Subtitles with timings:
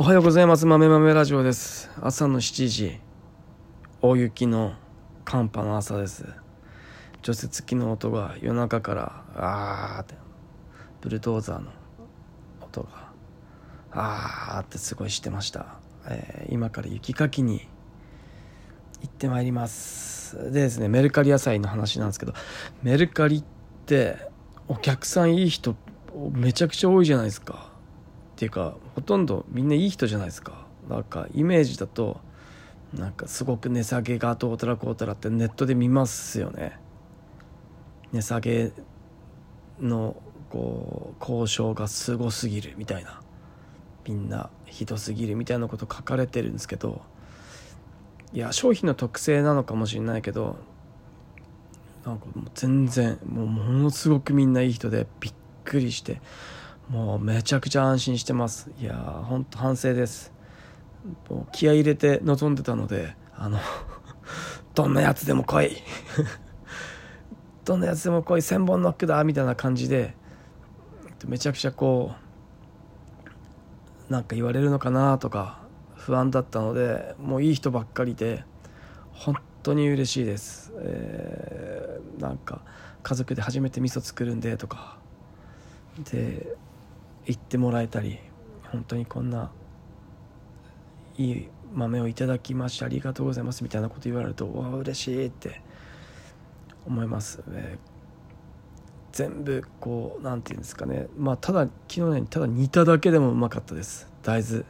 [0.00, 0.64] おはようございます。
[0.64, 1.90] 豆豆ラジオです。
[2.00, 3.00] 朝の7時。
[4.00, 4.72] 大雪の
[5.26, 6.24] 寒波の朝です。
[7.20, 10.14] 除雪機の音が夜中からあーって。
[11.02, 11.70] ブルドーザーの
[12.62, 12.88] 音が
[13.92, 15.66] あーってすごいしてました、
[16.08, 17.68] えー、今から雪かきに
[19.02, 20.44] 行ってまいります。
[20.44, 22.32] でですねメルカリ野菜の話なんですけど
[22.82, 23.44] メルカリっ
[23.84, 24.16] て
[24.66, 25.76] お客さんいい人
[26.32, 27.69] めちゃくちゃ多いじゃないですか。
[28.40, 30.66] ていうかほとんどみんないい人じゃないですか。
[30.88, 32.18] なんかイメージだと
[32.94, 36.78] なんかすごく値下げがどうたらこうたらってネットで見ますよね。
[38.12, 38.72] 値下げ
[39.78, 40.16] の
[40.48, 43.20] こう交渉がすごすぎるみたいな。
[44.08, 47.02] みんなひどすぎるみたいなこと書かれてるんですけど
[48.32, 50.56] いや商品の特性なのかもしれないけど
[52.06, 55.34] なんかもう全然もうものすごくみんないい人でびっ
[55.64, 56.22] くりして
[56.90, 58.68] もうめちゃくちゃ安心してます。
[58.80, 60.32] いやーほんと反省です。
[61.28, 63.60] もう気合入れて臨んでたのであの
[64.74, 65.76] どんなやつでも来い。
[67.64, 68.42] どんなやつでも来い。
[68.42, 70.16] 千本ノックだみたいな感じで
[71.28, 72.12] めちゃくちゃこ
[74.08, 75.60] うなんか言われるのかなとか
[75.94, 78.44] 不安だったのでもういい人ばっかりで
[79.12, 82.62] 本当に嬉しいです、えー、なんか
[83.04, 84.98] 家族で初めて味噌作るんでとか。
[86.10, 86.56] で
[87.30, 88.18] 言ってもらえたり
[88.72, 89.50] 本当にこんな
[91.16, 95.62] いい豆をいただきましてありがとうございますみたいなこと言われるとわあ嬉しいって
[96.86, 97.90] 思います、えー、
[99.12, 101.08] 全部こう何て言うんですかね。
[101.16, 104.10] まあただ昨日のようにただ煮ただけでもうまかったです。
[104.22, 104.64] 大豆。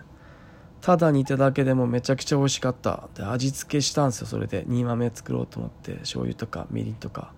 [0.81, 3.09] ただ煮ただけでもめちゃくちゃ美味しかった。
[3.15, 4.27] で味付けしたんですよ。
[4.27, 7.33] それで煮豆作ろうと思って醤油とかみりんとか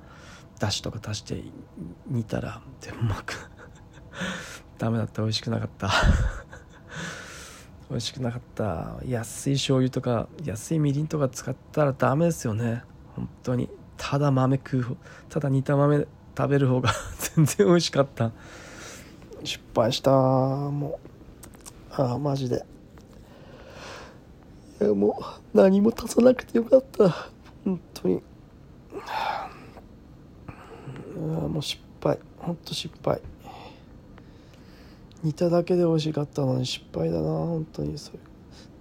[0.59, 1.43] だしとか足して
[2.07, 3.35] 煮たらでうまく
[4.79, 5.23] ダメだった。
[5.23, 5.91] 美味しくなかった。
[7.91, 8.97] 美味しくなかった。
[9.07, 12.83] 安い醤油とか安いみりんとか使ったらダメですよね。
[13.17, 13.69] 本当に。
[13.97, 14.97] ただ豆食う
[15.29, 16.07] ただ煮た豆
[16.37, 16.91] 食べる方が
[17.37, 18.33] 全然美味しかった。
[19.45, 20.11] 失敗した。
[20.11, 22.03] もう。
[22.03, 22.65] ああマジで。
[24.81, 25.23] いやも
[25.55, 27.09] う何も足さなくてよかった。
[27.65, 28.23] 本当に。
[29.07, 29.51] あ
[31.17, 32.19] もう失敗。
[32.39, 33.21] 本当失敗。
[35.23, 38.19] 煮ただけで美味しかったのに失敗だな本当にそれ。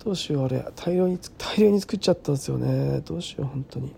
[0.04, 0.66] どうしようあれ。
[0.76, 3.02] 大量に大量に作っちゃったんですよね。
[3.02, 3.94] どうしよう本当に。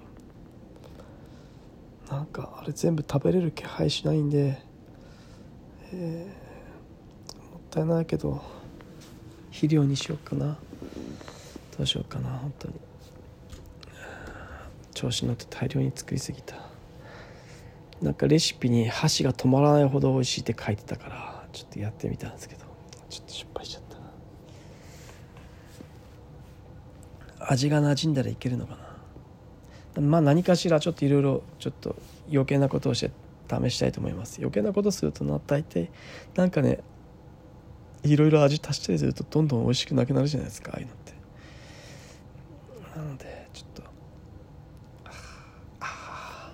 [2.09, 4.61] なんかあれ全部食べれる気配しないんで、
[5.93, 8.43] えー、もったいないけど
[9.47, 10.57] 肥料にしようかな。
[11.77, 12.73] どうしようかな本当に。
[14.93, 16.55] 調子乗って大量に作りすぎた。
[18.01, 21.32] なんかレシピに箸が止まらないほど美味しいって書いてたから。
[21.53, 22.65] ちょっとやってみたんですけど
[23.09, 23.83] ちょっと失敗しちゃっ
[27.37, 28.75] た味が馴染んだらいけるのか
[29.95, 30.01] な。
[30.01, 31.95] まあ何かしらちょっといろいろちょっと
[32.31, 33.11] 余計なことをして
[33.47, 34.39] 試したいと思います。
[34.39, 35.91] 余計なことするとな大体
[36.35, 36.79] なんかね
[38.03, 41.13] いろいろ味足したりするとどんどん美味しくなくなるじゃないですかああいうのって。
[42.97, 43.83] なのでちょっと
[45.79, 46.51] あ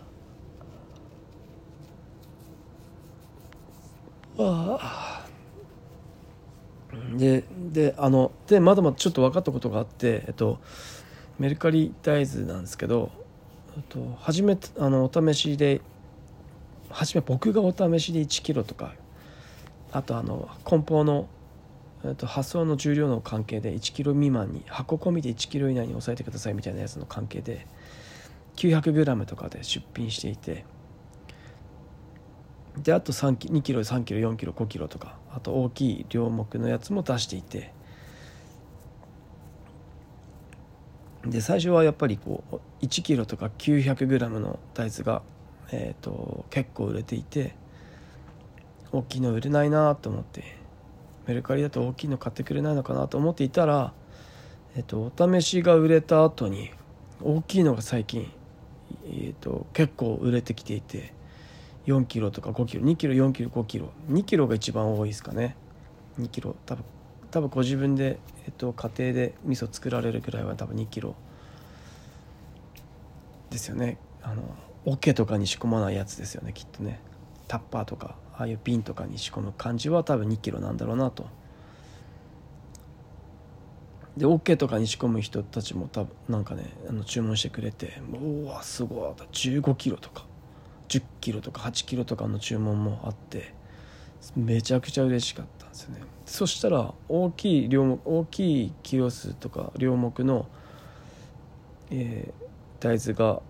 [7.17, 10.59] でであのでまだまだちょっと分かったことがあってえっと
[11.39, 13.11] メルカリ大豆なんですけど、
[13.75, 15.81] えっと、初めあのお試しで
[16.89, 18.93] 初め僕がお試しで1キロとか
[19.91, 21.27] あとあの梱包の、
[22.05, 27.67] えっと、発送の重量の関係で1キロ未満に箱込みで1キロ以内に抑えてくださいみたいなやつの関係で
[28.55, 30.63] 900g とかで出品していて。
[32.83, 37.73] であと3 2キロ3キロ4キロ5キロとかあと大きい両目のやつも出していて。
[41.25, 45.21] で最初はやっぱりこう1キロとか 900g の大豆が、
[45.71, 47.55] えーと、結構売れていて
[48.91, 50.57] 大きいの売れないなと思って
[51.27, 53.93] メルカリだと大きいの買ってくれないのかなと思っていたら、
[54.75, 56.71] えーと、お試しが売れた後に
[57.21, 58.31] 大きいのが最近、
[59.05, 61.13] えーと結構売れてきていて
[61.85, 63.89] 4キロとか5キロ2キロ4キロ5キロ。
[64.09, 65.55] 2キロが一番多いですかね。
[66.19, 66.55] 2キロ。
[66.65, 66.83] 多分
[67.31, 71.15] 多分ご自分で、えっと、家庭で味噌作られるぐらいは多分2キロ。
[73.49, 73.97] ですよね。
[74.21, 74.43] あの
[74.85, 76.99] 桶とかに仕込まないやつですよねきっとね。
[77.47, 81.27] タッパーとかああいう瓶とかに仕込む感じは多分2キロなんだろうなと。
[84.17, 90.28] で OK とかに仕込む人たちも多分なんかねあの注文してくれてうわすごい15キロとか。
[90.89, 93.53] 10キロとか8キロとかの注文もあって
[94.35, 96.01] めちゃくちゃ嬉しかったんですよね。
[96.25, 100.47] そしたら大きい量目大きいキロ数とか量目の、
[101.89, 103.41] えー、大豆が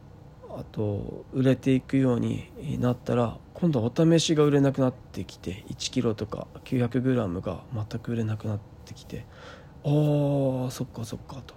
[0.58, 2.50] あと売れていくように
[2.80, 9.26] なったら今度はお試しが売れなくなってきて1キロとか 900g が全く売れなくなってきて
[9.84, 11.56] ああそっかそっかと。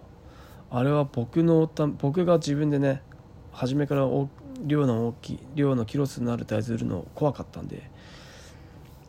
[0.70, 3.02] あれは僕の僕が自分でね
[3.52, 4.28] 初めから大
[4.64, 7.90] 量の大きい量のキロ数のある大豆売るの怖かったんで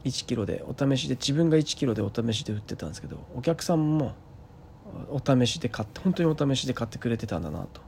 [0.04, 4.14] 1キロでお試しで自分が1キロでお試しで売ってたんですけどお客さんも
[5.10, 7.82] お試しで買って本当にお試しで買ってくれてたんだなと。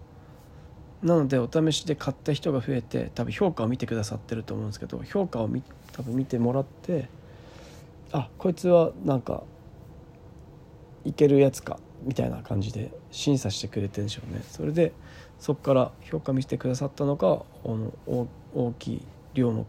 [1.03, 5.49] なのでお試しで買った人が増えて多分評価を見てくださってると思うんですけど評価を
[5.91, 7.09] 多分見てもらって
[8.11, 9.43] あこいつはなんか
[11.03, 14.41] いけるやつかみたいな感じで審査してくれてるんでしょうね。
[14.49, 14.93] それで
[15.45, 19.01] そこから評価見せてくださったのが大きい
[19.35, 19.63] 両目。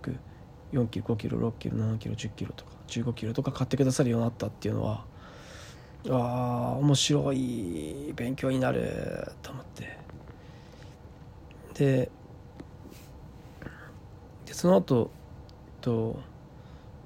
[0.72, 5.04] 4キロ5キロ6キロ7キロ10キロとか15キロとか買ってくださるようになったっていうのは
[6.08, 9.98] ああ面白い勉強になると思って。
[11.74, 12.10] で
[14.46, 15.10] でその後
[15.82, 16.18] と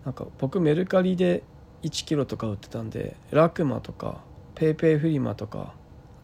[0.05, 1.43] なんか僕メルカリで
[1.83, 4.21] 1キロとか売ってたんでラクマとか
[4.55, 5.75] ペイペイフリマとか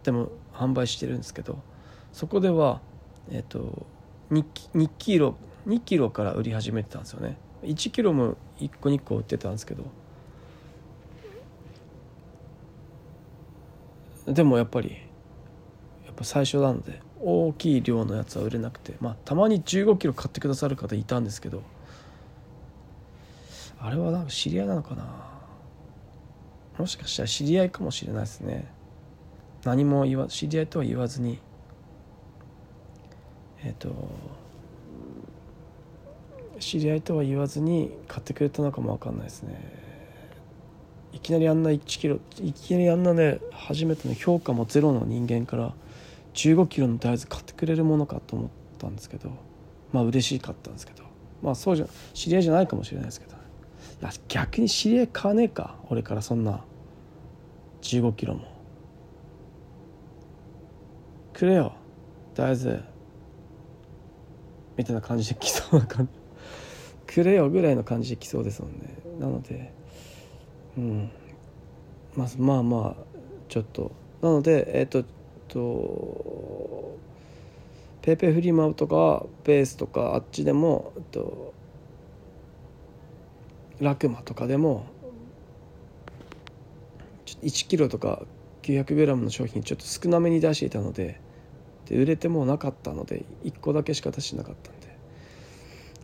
[0.05, 1.59] でも販売してるんですけど
[2.17, 2.81] そこでは
[3.31, 3.87] えっ、と
[4.31, 4.43] 2,
[4.75, 5.35] 2キロ
[5.67, 7.37] 2キロから売り始めてたんですよね。
[7.63, 9.85] 1キロも1個2個売ってたんですけど。
[14.27, 14.97] でもやっぱり
[16.07, 21.62] やっぱ最初なので大きい量のやつは売れなくてまあたまに15キロ買ってくださる方いたんですけど
[23.79, 25.05] あれはなんか知り合いなのかな？
[26.79, 28.75] もしかしたら知り合いかもしれないですね。
[29.65, 31.41] 何も言わ知り合いとは言わずに
[33.67, 33.95] えっ、ー、と
[36.59, 39.85] 知り合いとは言わずに買ってくれたのかも分かんないですね。
[41.13, 45.75] いきなりあんな1キロいきなりあんなね初めての評価もゼロの人間から
[46.35, 48.49] 15キロの大豆買ってくれるものかと思っ
[48.79, 49.31] たんですけど
[49.93, 51.05] まあ嬉しかったんですけど。
[51.43, 53.37] まあそうじゃ知り合いじゃないかもしれないですけど、い
[54.03, 56.65] や逆に知り合い買わねえか俺からそんな。
[57.83, 58.41] 15キロも。
[61.33, 61.75] くれよ
[62.35, 62.96] 大豆。
[64.76, 66.12] みたいな感じで来そうな感じ。
[67.14, 68.94] くれよぐらいの感じで来そうですもんね。
[69.19, 69.73] なので
[70.76, 71.11] うん。
[72.14, 73.05] まあまあまあ
[73.49, 73.93] ちょっと。
[74.20, 75.05] なのでえっ、ー、と
[75.49, 76.96] と
[78.02, 81.55] ペイペイフリマとかベースとかあっちでもと
[83.81, 84.87] ラクマとかでも
[87.26, 88.23] 1キロとか
[88.62, 91.20] 900g の商品ちょっと少なめに出していたので
[91.87, 94.97] で売れてもなかったので1個だけしか出してなかったんで。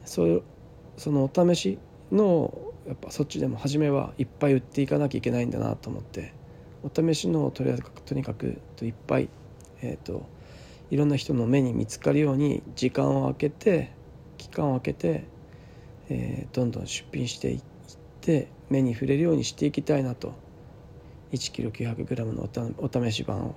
[0.04, 0.42] そう
[0.96, 1.78] そのお試し
[2.10, 2.52] の
[2.86, 6.34] やっぱそっちでも初めはいっぱい売っていかなきゃいけないんだなと思って。
[6.82, 9.28] お試しのとりあえずとにかくいっぱい、
[9.82, 10.26] えーと、
[10.90, 13.92] いろんな人の目に見つかるように時間を空けて
[14.36, 15.24] 期間を空けて、
[16.08, 17.62] えー、どんどん出品していっ
[18.20, 20.34] て目に触れるようにしていきたいなと。
[21.32, 22.48] 1kg900g の
[22.78, 23.54] お試し版を。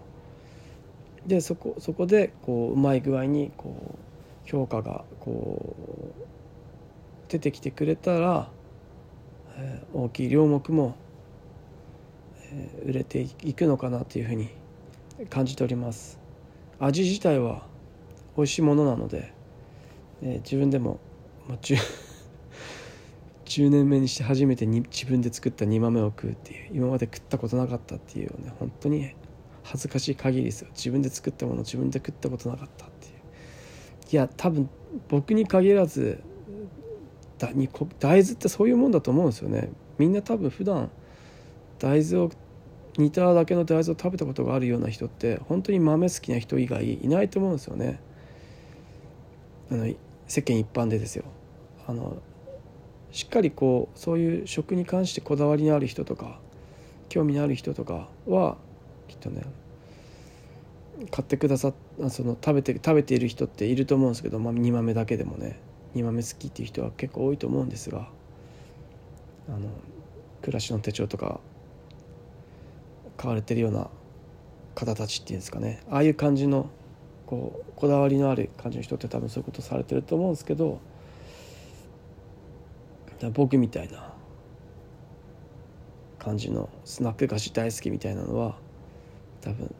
[1.28, 5.76] でそこそこでこううまい具合にこう評価がこ
[7.28, 8.50] う出てきてくれたら、
[9.58, 10.96] えー、大きい両目も
[12.52, 14.50] え売れていくのかなというふうに
[15.30, 16.20] 感じております。
[16.80, 17.66] 味自体は
[18.36, 19.34] 美味しいものなので、
[20.22, 21.00] えー、自分でも、
[21.48, 21.78] まあ、10,
[23.46, 29.16] 10年目にして初めてに自分で作った煮豆を食うっていう今まで食ったことなかったっていうね本当に
[29.66, 30.70] 恥ずかしい限りですよ。
[30.74, 33.14] 自分で作ったもの自分で食ったことなかったっていう。
[34.12, 34.70] いや多分
[35.10, 36.22] 僕に限らず
[37.38, 39.72] 大豆ってそういうもんだと思うんですよね。
[39.98, 40.92] みんな多分普段
[41.80, 42.32] 大豆を
[42.98, 48.00] 煮ただけの大豆を食べたことがあるような人って本当に豆好きな人以外いないと思うんですよね。
[49.72, 49.94] あの
[50.28, 51.26] 世間一般でですよ。
[51.88, 52.22] あの
[53.12, 56.40] しっかりこうそういう食に関してこだわりのある人とか
[57.10, 58.58] 興味のある人とかは
[59.08, 59.44] きっとね
[61.12, 61.74] 買ってくださっ
[62.10, 65.60] その食べて食べている人っていると思うんですけど、まあ、煮豆だけでもね
[65.94, 68.08] 煮豆好きっていう人は結構多いと思うんですが
[69.50, 69.70] あの
[70.42, 71.40] 暮らしの手帳とか
[73.18, 73.90] 買われてるような
[74.74, 76.70] 方たちっていうんですかねああいう感じの
[77.26, 80.80] こうこだわりのある感じの人って多分そういうことされてると思うんですけど
[83.34, 84.14] 僕みたいな
[86.20, 88.58] 感じのスナック菓子大好きみたいなのは
[89.46, 89.74] 多分。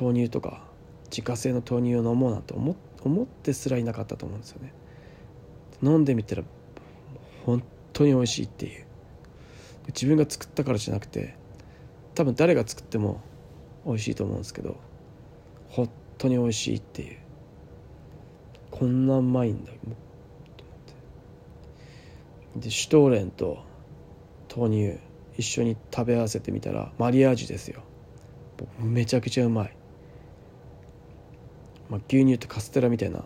[0.00, 0.62] 豆乳とか
[1.10, 4.72] 自家製の豆乳を飲もうなんて思思ってすらいなかったと思うんですよね。
[5.82, 6.44] 飲んでみたら
[7.44, 8.86] 本当に美味しいっていう。
[9.88, 11.34] 自分が作ったからじゃなくて
[12.14, 13.20] 多分誰が作っても
[13.84, 14.76] 美味しいと思うんですけど
[15.70, 17.18] 本当に美味しいっていう。
[18.70, 19.72] こんなうまいんだ。
[22.56, 23.64] でシュトーレンと
[24.54, 25.11] 豆乳。
[25.36, 27.82] 一緒に食べ合わせてみたらマリアージュですよ。
[28.78, 29.76] めちゃくちゃうまい、
[31.88, 33.24] まあ、牛乳ってカステラみたいな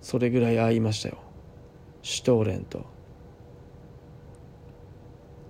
[0.00, 1.18] それぐらい合いましたよ。
[2.02, 2.84] シュトーレンと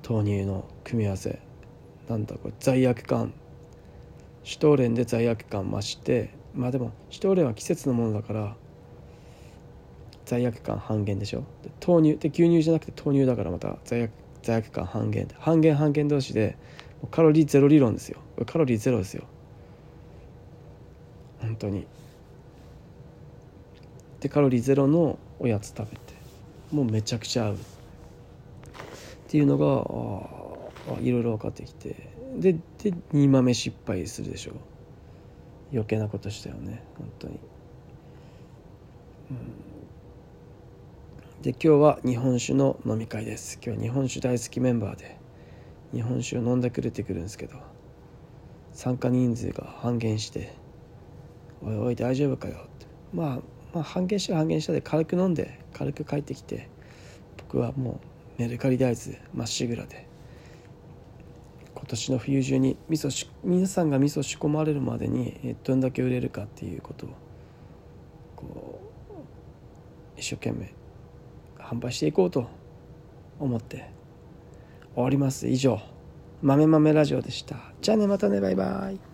[0.08, 1.40] 豆乳の組み合わせ。
[2.08, 3.32] なんだこれ罪悪感。
[4.44, 8.56] シュトーレンで罪悪感増してまあでもシュトーレンは季節のものだから
[10.24, 11.44] 罪悪感半減でしょ。
[11.62, 14.10] で豆乳で牛乳じゃなくて豆乳だからまた罪悪
[14.42, 16.56] 罪悪感半減半減半減同士で
[17.10, 18.18] カロリーゼロ理論ですよ。
[18.46, 19.24] カロリーゼロですよ。
[21.40, 21.86] 本当に。
[24.20, 26.14] でカロリーゼロのおやつ食べて
[26.70, 27.54] もうめちゃくちゃ合う。
[27.54, 27.58] っ
[29.28, 32.10] ていうのがあいろいろ分かってきて。
[32.36, 34.52] でで煮豆失敗するでしょ。
[35.72, 36.82] 余計なことしたよね。
[36.98, 37.40] 本当に、
[39.30, 39.36] うん、
[41.42, 43.58] で今日は日本酒の飲み会です。
[43.60, 45.18] 今日日本酒大好きメンバーで
[45.92, 47.56] 日本酒を飲んでくれてくるんですけど
[48.72, 50.54] 参加人数が半減して
[51.60, 52.86] 「おいおい大丈夫かよ」って。
[53.12, 53.36] まあ
[53.74, 56.68] まあ半減した半減したで軽く飲んで軽く帰ってきて
[57.36, 57.98] 僕はも
[58.38, 60.06] うメルカリ大豆まっしぐらで
[61.74, 67.08] 今年の冬中に味噌し皆さんが味噌仕込まれるまでにどんだけ売れるかっていうことを
[68.36, 68.80] こ
[70.16, 70.72] う一生懸命
[71.62, 72.46] 販売していこうと
[73.38, 73.90] 思って。
[74.94, 75.48] 終わります。
[75.48, 75.80] 以上。
[76.42, 77.56] 豆豆ラジオでした。
[77.80, 78.06] じゃあね。
[78.06, 78.40] またね。
[78.40, 79.11] バイバイ。